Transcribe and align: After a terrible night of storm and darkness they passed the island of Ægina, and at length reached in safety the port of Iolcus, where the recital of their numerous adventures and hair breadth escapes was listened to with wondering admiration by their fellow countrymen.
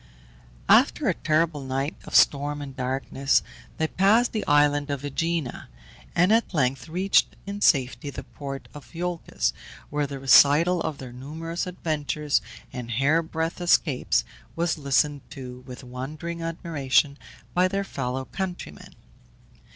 After 0.67 1.07
a 1.09 1.13
terrible 1.13 1.61
night 1.63 1.95
of 2.05 2.15
storm 2.15 2.59
and 2.59 2.75
darkness 2.75 3.43
they 3.77 3.85
passed 3.85 4.31
the 4.33 4.43
island 4.47 4.89
of 4.89 5.03
Ægina, 5.03 5.67
and 6.15 6.31
at 6.33 6.55
length 6.55 6.89
reached 6.89 7.35
in 7.45 7.61
safety 7.61 8.09
the 8.09 8.23
port 8.23 8.67
of 8.73 8.93
Iolcus, 8.95 9.53
where 9.91 10.07
the 10.07 10.17
recital 10.17 10.81
of 10.81 10.97
their 10.97 11.13
numerous 11.13 11.67
adventures 11.67 12.41
and 12.73 12.89
hair 12.89 13.21
breadth 13.21 13.61
escapes 13.61 14.23
was 14.55 14.75
listened 14.75 15.21
to 15.29 15.59
with 15.67 15.83
wondering 15.83 16.41
admiration 16.41 17.19
by 17.53 17.67
their 17.67 17.83
fellow 17.83 18.25
countrymen. 18.25 18.95